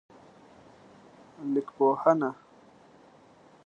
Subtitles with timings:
[1.53, 2.29] لیکپوهنه